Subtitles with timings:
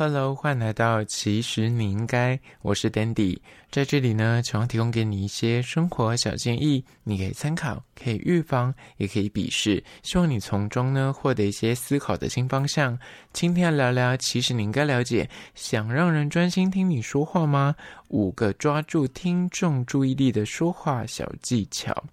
[0.00, 3.36] Hello，欢迎来到其实你应该，我是 Dandy，
[3.68, 12.96] 在这里呢，希望提供给你一些生活小建议，你可以参考，可以预防，也可以鄙视，希望你从中呢获得一些思考的新方向。
[13.32, 17.74] 今天要聊聊，其实你应该了解，想让人专心听你说话吗？
[18.06, 22.04] 五个抓住听众注意力的说话小技巧。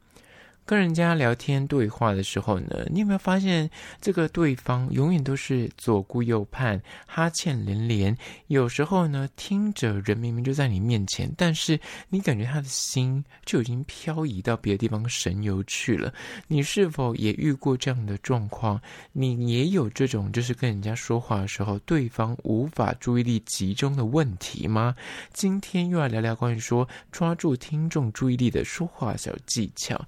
[0.65, 3.69] 跟人家聊天对话的时候呢，你有没有发现
[4.01, 8.17] 这个对方永远都是左顾右盼、哈欠连连？
[8.47, 11.79] 有时候呢，听着人明明就在你面前，但是
[12.09, 16.11] 你感觉他的心就已经漂移到别的地方神游去了。
[16.47, 18.81] 你是否也遇过这样的状况？
[19.11, 24.95] 你也有这种就是跟人家说话的时候，对方无法注意力集中的问题吗？
[25.31, 30.03] 今天又要聊聊关于说抓住听众注意力的说话小技巧。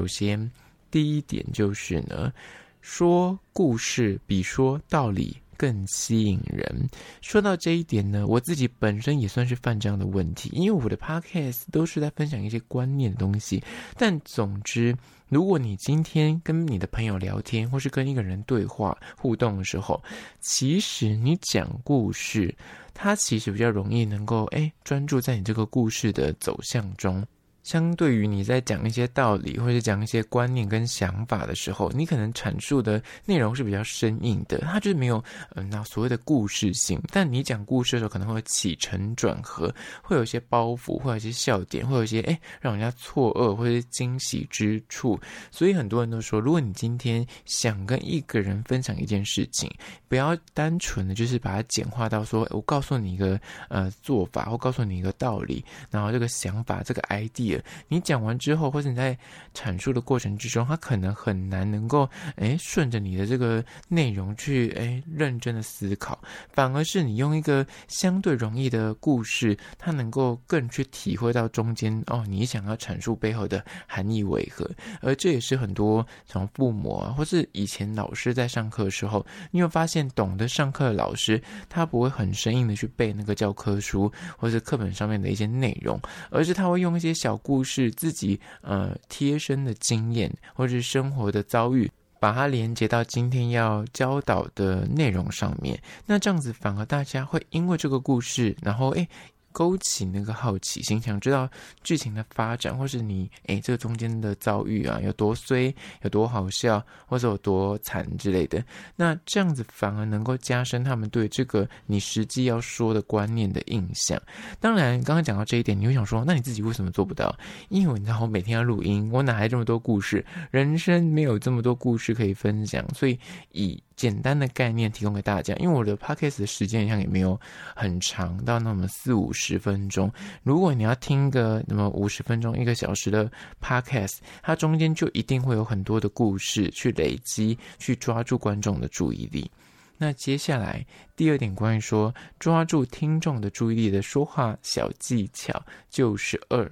[0.00, 0.50] 首先，
[0.90, 2.32] 第一点就是呢，
[2.80, 6.88] 说故事比说道理更吸引人。
[7.20, 13.62] 说到这一点呢，我自己本身也算是犯这样的问题，因为我的 podcast 都是在分享一些观念的东西。
[13.94, 14.96] 但总之，
[15.28, 20.02] 如果你今天跟你的朋友聊天，或是跟一个人对话互动的时候，
[20.40, 22.56] 其实你讲故事，
[22.94, 27.22] 他其实比较容易能够诶专注在你这个故事的走向中。
[27.70, 35.22] 相对于你在讲一些道理或者讲一些观念跟想法的时候，你可能阐述的内容是比较生硬的，它就是没有
[35.54, 37.00] 嗯那所谓的故事性。
[37.12, 45.16] 但你讲故事的时候，可能会起承转合，会有一些包袱，会有一些笑点，会有一些诶让人家错愕或者惊喜之处。
[45.52, 49.72] 所以很多人都说，如果你今天想跟一个人分享一件事情，
[50.08, 57.59] 不要单纯的就是把它简化到说，我告诉你一个呃做法，或告诉你一个道理，然后这个想法这个 idea。
[57.88, 59.16] 你讲完之后，或者你在
[59.54, 66.18] 阐述的过程之中，他可能很难能够诶顺着你的这个内容去诶认真的思考，
[66.52, 74.68] 反而是你用一个相对容易的故事，他能够更去体会到中间哦，你想要阐述背后的含义为何。
[75.00, 86.00] 而这也是很多从父母啊，或是以前老师在上课的时候，你会发现懂得上课的老师，他不会很生硬的去背那个教科书或是课本上面的一些内容，
[86.30, 95.80] 而是他会用一些小故事自己呃贴身的经验或是生活的遭遇，把它连接到今天要教导的内容上面。
[96.06, 99.08] 那这样子反而大家会因为这个故事，然后诶。
[99.52, 101.48] 勾起那个好奇心，想知道
[101.82, 108.62] 剧情的发展，或是你诶这个中间的遭遇啊，有多衰，有多好笑，或者有多惨之类的。
[108.96, 114.20] 那这样子反而能够加深他们对这个你实际要说的观念的印象。
[114.60, 117.34] 当然，刚刚讲到这一点，你会想说，那你自己为什么做不到？
[117.68, 120.24] 因为你知道，我每天要录音，我哪来这么多故事？
[120.50, 123.18] 人生没有这么多故事可以分享，所以
[123.52, 123.82] 以。
[124.00, 127.38] 简单的概念提供给大家，因为我的 podcast 的时间好像也没有
[127.76, 130.10] 很长，到那么四五十分钟。
[130.42, 139.50] 如果你要听个那么五十分钟、一个小时的 podcast，它中间就一定会有很多的故事去累积，去抓住观众的注意力。
[139.98, 140.82] 那接下来
[141.14, 146.66] 第二点，关于说抓住听众的注意力的说话小技巧，就是二，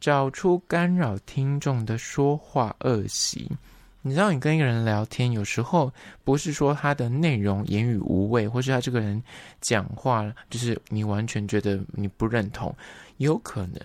[0.00, 3.46] 找出干扰听众的说话恶习。
[4.04, 5.92] 你知道，你跟一个人聊天，有时候
[6.24, 9.22] 不是说他的内容言语无味，或是他这个人
[9.60, 12.74] 讲话就是你完全觉得你不认同，
[13.18, 13.80] 有可能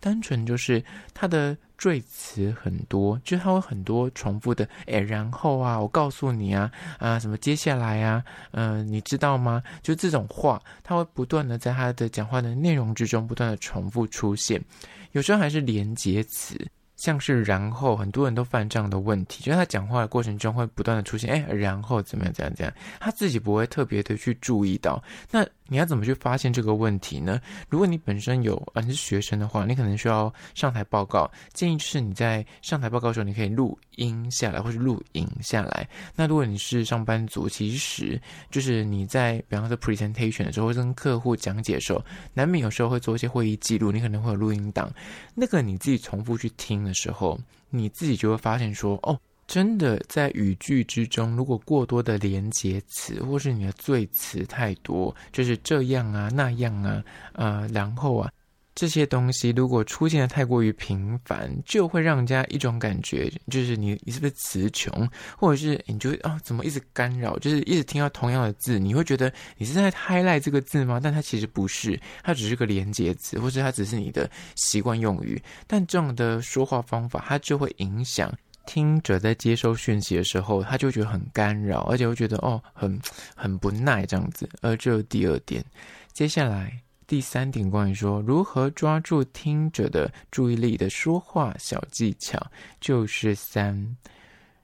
[0.00, 9.62] 单纯就是他的赘词很多，就他会很多重复的，诶，然后啊，我告诉你啊，啊，什么接下来啊，嗯、你知道吗？
[9.82, 14.64] 就这种话，他会不断的在他的讲话的内容之中不断的重复出现，
[15.12, 16.58] 有时候还是连结词。
[16.98, 25.00] 像是然后，很多人都犯这样的问题，就是他讲话的过程中会不断的出现，哎，然后怎么样，怎样，怎样，他自己不会特别的去注意到。
[25.30, 27.40] 那你要怎么去发现这个问题呢？
[27.68, 35.88] 如果你本身有啊，你是学生的话，你可能需要上台报告，建议就是你在上台报告的时候，你可以录音下来或是录影下来。
[36.16, 38.20] 那如果你是上班族，其实
[38.50, 42.04] 就是你在比方说 presentation 的时候，或跟客户讲解的时候，
[42.34, 44.90] 难免有时候会做一些会议记录，你可能会有录音档，
[45.36, 46.87] 那个你自己重复去听。
[46.88, 47.38] 的时候，
[47.70, 57.04] 你自己就会发现说，哦，真的在语句之中，如果过多的连接词，或是你的赘词太多，就是这样啊、那样啊、
[57.34, 58.32] 啊，然后啊。
[58.78, 71.00] 这些东西如果出现的太过于频繁，就会让人家一种感觉，就是你你是不是词穷，或者是你就啊怎么一直干扰，就是一直听到同样的字，你会觉得你是在 highlight 这个字吗？
[71.02, 75.42] 但它其实不是，它只是个连接词，或者它只是你的习惯用语。
[75.66, 78.32] 但这样的说话方法，它就会影响
[78.64, 82.96] 听者在接收讯息的时候，他就觉得很干扰，而且会觉得哦，很
[83.34, 84.48] 很不耐这样子。
[84.60, 85.64] 而这是第二点，
[86.12, 86.72] 接下来
[87.08, 92.38] 第三点，关于说如何抓住听者的注意力的说话小技巧，
[92.82, 93.96] 就是三。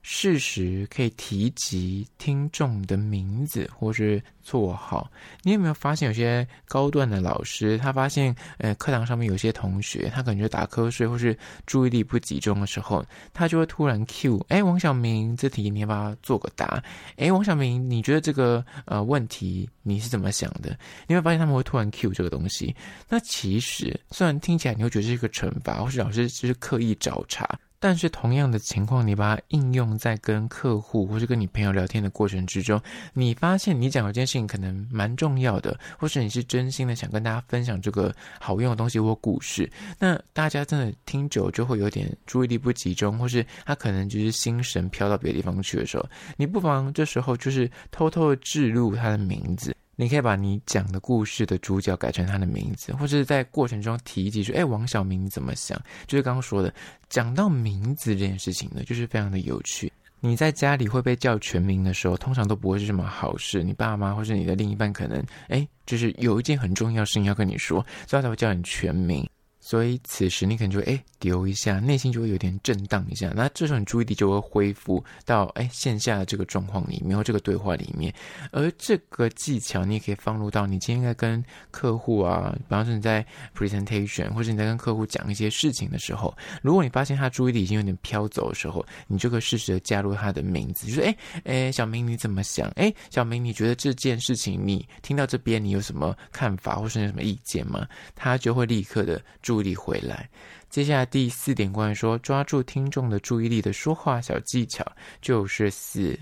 [0.07, 5.11] 适时可以提及听众的名字或是绰号。
[5.41, 11.35] 你有没有发现，有些高段的老师，他发现，呃，课堂上面有些同学，他可能就打瞌睡或是
[11.65, 13.03] 注意力不集中的时候，
[13.33, 16.83] 他就会突然 cue，哎，王小明，这题你要不要做个答？
[17.17, 20.77] 哎，王小明，你觉得这个呃问题你是怎么想的？
[21.07, 22.75] 你会发现他们会突然 cue 这个东西。
[23.09, 27.59] 那其实虽然听起来你会觉得是一个惩罚，或是老师只是刻意找茬。
[27.79, 32.81] 但是同样的情况，你把它应用在跟客户或是跟你朋友聊天的过程之中，
[33.13, 39.69] 你发现你讲的这件事情可能蛮重要的，或是你是真心的想跟大家分享这个好用的东西或故事，
[39.99, 46.05] 那大家真的听久就会有点注意力不集中，或是他可能就是心神飘到别的地方去的时候，
[46.37, 49.75] 你不妨这时候就是偷偷的置入他的名字。
[49.95, 56.73] 你可以把你讲的故事的主角改成他的名字，或者是在过程中提及说：“哎，王小明你怎么想？”就是刚刚说的，
[57.09, 59.91] 讲到名字这件事情呢，就是非常的有趣。
[60.19, 63.61] 你在家里会被叫全名的时候，通常都不会是什么好事。
[63.61, 69.27] 你爸妈或是你的另一半可能，哎，就是有一件很重要的事情要跟你说，所以他才会叫你全名。
[69.65, 73.31] 所以此时你可能就会哎丢一下，内心就会有点震荡一下。
[73.35, 78.13] 那这时候你注意力就会恢复到哎线下的这个状况里面或这个对话里面。
[78.51, 83.25] 而这个技巧你也可以放入到你今天在跟客户啊，比方说你在
[83.57, 92.69] presentation 或者你在跟客户讲一些事情的时候，如果你发现他注意力已经有点飘走的时候，你就可以适时的加入他的名字，就说哎哎小明你怎么想？
[92.75, 97.87] 哎小明你觉得这件事情你听到这边你有什么看法或是你有什么意见吗？
[98.13, 99.54] 他就会立刻的注。
[99.55, 100.29] 注意力回来。
[100.69, 104.85] 接下来第四点，关于说抓住听众的注意力的说话小技巧，
[105.21, 106.19] 就是四。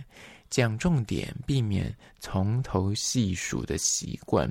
[0.54, 4.48] 讲重点，避免从头细数的习惯。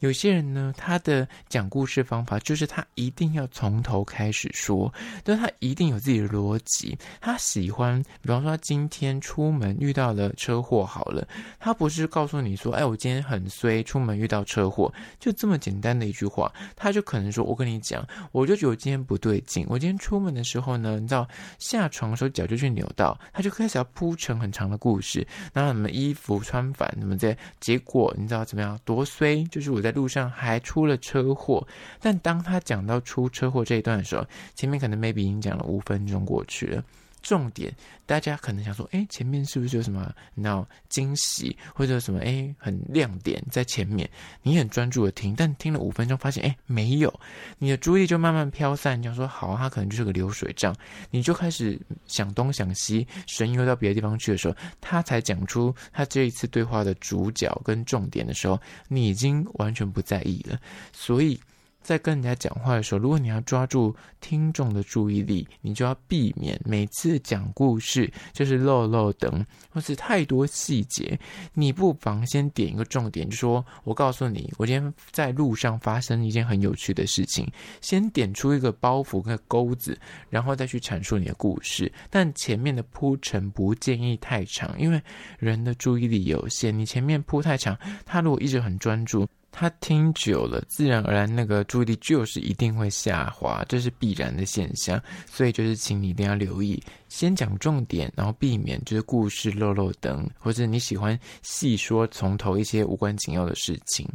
[0.00, 4.92] 有些人呢，他的讲故事方法就是他一定要从头开始说，
[5.24, 6.94] 但他一定有自己的逻辑。
[7.22, 11.26] 他喜欢，比方说他今天出门遇到了车祸，好了，
[11.58, 21.26] 他不是告诉你说，哎，我今天很衰，出门遇到车祸，就这么简单的一句话，他就可能说，我跟你讲，我就觉得今天不对劲，我今天出门的时候呢，你知道
[21.58, 25.26] 下床的时候脚就去扭到，他就开始要铺成很长的故事。
[25.52, 28.78] 然后什么衣服穿反，什么这结果你知道怎么样？
[28.84, 31.66] 多衰，就是我在路上还出了车祸。
[32.00, 36.84] 但当他讲到出车祸这一段的时候，前面可能 maybe 已经讲了五分钟过去了。
[37.26, 37.74] 重点，
[38.06, 44.08] 大家可能想说，哎，前面是不是有什么你知道惊喜，或者什么哎很亮点在前面？
[44.42, 47.12] 你很专注的听，但听了五分钟，发现哎没有，
[47.58, 48.96] 你的注意力就慢慢飘散。
[48.96, 50.72] 你想说好，他可能就是个流水账，
[51.10, 51.76] 你就开始
[52.06, 58.56] 想东想西，神游到别的地方去的时候，他才讲出他这一次对话的主角跟重点的时候，
[58.86, 60.56] 你已经完全不在意了，
[60.92, 61.36] 所以。
[61.86, 71.16] 在跟人家讲话的时候，如果你要抓住听众的注意力，你就要避免每次讲故事就是漏漏等，或是太多细节。
[71.54, 77.48] 你不妨先点一个重点，就说我告诉你，我今天在路上发生一件很有趣的事情，
[77.80, 79.96] 先点出一个包袱跟钩子，
[80.28, 81.92] 然后再去阐述你的故事。
[82.10, 85.00] 但前面的铺陈不建议太长，因为
[85.38, 89.24] 人的注意力有限，你前面铺太长，他如果一直很专注。
[89.58, 95.02] 他听久了，自然而然那个注意力就是一定会下滑，这是必然的现象。
[95.24, 104.06] 所以就是，请你一定要留意，先讲重点，然后避免就是故事漏漏等，或者你喜欢细说从头一些无关紧要的事情。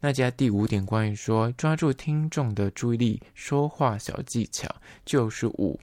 [0.00, 5.78] 那接下来第五点，关于说抓住听众的注意力，说话小技巧就是五。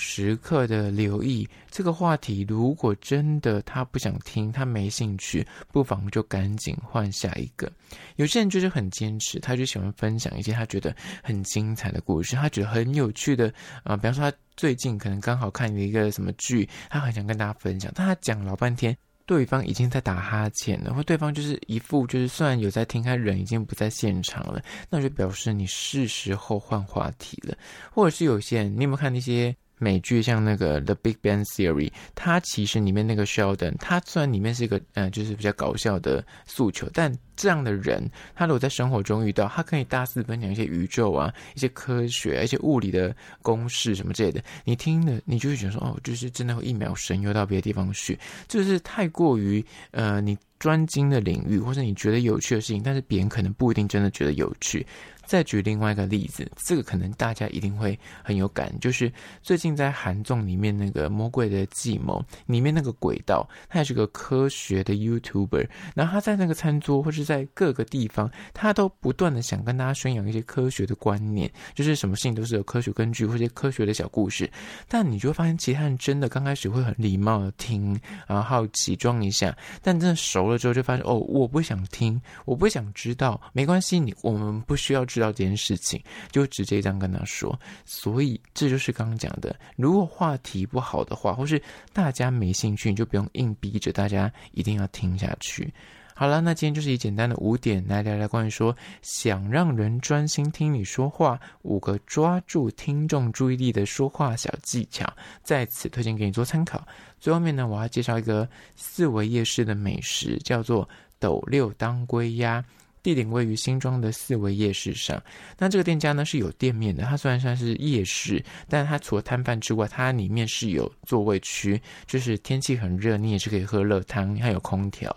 [0.00, 7.70] 时刻的留意这个话题，如果真的他不想听，他没兴趣，不妨就赶紧换下一个。
[8.14, 13.52] 有些人就是很坚持，他就喜欢分享一些他觉得很精彩的故事，他觉得很有趣的
[13.82, 27.58] 啊、比方说他最近可能刚好看了一个什么剧，他很想跟大家分享，但他讲老半天，对方已经在打哈欠了，或对方就是一副就是虽然有在听，他人已经不在现场了，那就表示你是时候换话题了，
[27.92, 29.56] 或者是有些人，你有没有看那些？
[29.78, 48.18] 美剧像那个《The Big Bang Theory》，它其实里面那个 Sheldon，他虽然里面是一个嗯、呃，就是比较搞笑的诉求，但这样的人，他如果在生活中遇到，他可以大肆分享一些宇宙啊、一些科学、一些物理的公式什么之类的，你听了，你就会觉得说，哦，就是真的会一秒神游到别的地方去，
[48.48, 54.84] 就是太过于呃，你专精的领域，或者你觉得有趣的事情，但是别人可能不一定真的觉得有趣。
[55.28, 74.50] 再举另外一个例子，这个可能大家一定会很有感，就是最近在韩综里面那个《魔鬼的计谋》里面那个轨道，他也是个科学的 YouTuber，然后他在那个餐桌或是在各个地方，他都不断的想跟大家宣扬一些科学的观念，就是什么事情都是有科学根据或者科学的小故事。
[74.88, 85.17] 但你就会发现，其他人真的刚开始会很礼貌的听，然后好奇装一下，但真的熟了之后就发现，哦，我不想听，我不想知道，没关系，你我们不需要知。
[85.18, 87.58] 知道这件事情，就直接这样跟他说。
[87.84, 91.60] 所以这就是刚刚讲的，如果话题不好的话，或是
[91.92, 95.72] 大家没兴趣，你就不用硬逼着大家一定要听下去。
[96.14, 105.06] 好了，那今天就是以简单的五点来聊聊关于说想让人专心听你说话，五个抓住听众注意力的说话小技巧，
[105.44, 106.84] 在此推荐给你做参考。
[107.20, 110.88] 最后面呢，我要介绍一个四维夜市的美食，叫做
[111.20, 112.64] 斗六当归鸭。
[113.08, 115.18] 地点位于新庄的四维夜市上。
[115.56, 125.10] 那这个店家呢是有店面的，它虽然算是夜市，但它除了摊贩之外，它里面是有座位区，就是天气很热，你也是可以喝热汤，还有空调。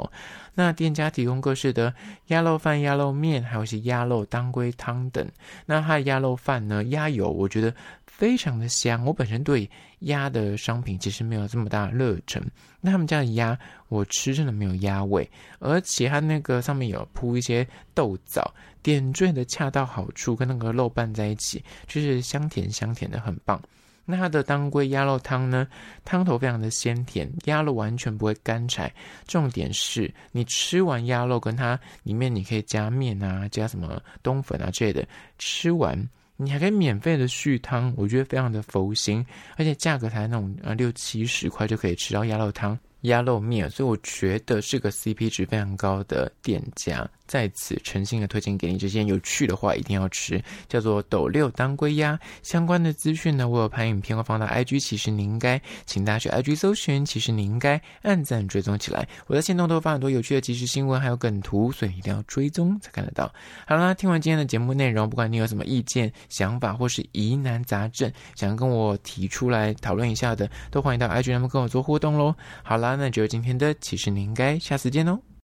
[0.54, 1.94] 那店家提供各式的
[2.28, 5.28] 鸭肉饭、鸭肉面，还有一些鸭肉当归汤等。
[5.66, 7.74] 那它的鸭肉饭呢，鸭油我觉得
[8.12, 9.04] 非常的香。
[9.06, 9.68] 我本身对
[10.00, 12.44] 鸭的商品其实没有这么大的热忱，
[12.82, 15.28] 那他们家的鸭我吃真的没有鸭味，
[15.60, 18.54] 而且它那个上面有铺一些豆枣，
[18.84, 23.60] 点缀的恰到好处，跟那个肉拌在一起，就是香甜香甜的，很棒。
[24.04, 25.66] 那它的当归鸭肉汤呢，
[26.04, 28.92] 汤头非常的鲜甜，鸭肉完全不会干柴。
[29.26, 36.10] 重点是你吃完鸭肉，跟它里面你可以加面啊，加什么冬粉啊之类的，吃完
[36.44, 39.24] 你还可以免费的续汤，我觉得非常的佛心，
[39.58, 47.10] 而且价格才那种呃六七十块就可以吃到鸭肉汤、鸭肉面，所以我觉得是个 CP 值非常高的店家。
[47.28, 52.20] 在此诚心的推荐给你，这些有趣的话一定要吃，叫做斗六当归鸭。
[52.44, 59.08] 相关的资讯呢，我有拍影片会放到 IG，其实你应该，请大家去 IG 搜寻，其实你应该按赞追踪起来。
[59.28, 63.34] 我在线动都发很多有趣的即时新闻，还有梗图，所以一定要追踪才看得到。
[63.66, 72.36] 好啦，听完今天的节目内容，不管你有什么意见、想法或是疑难杂症，想跟我提出来讨论一下的，都欢迎到 IG 那边跟我做互动喽。
[72.62, 75.20] 好啦，那就是今天的，其实你应该，下次见哦。